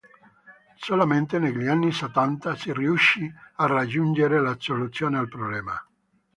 Solamente 0.77 1.37
negli 1.37 1.67
anni 1.67 1.91
settanta 1.91 2.55
si 2.55 2.73
riuscì 2.73 3.31
a 3.57 3.67
raggiungere 3.67 4.41
la 4.41 4.55
soluzione 4.57 5.19
al 5.19 5.27
problema. 5.29 5.79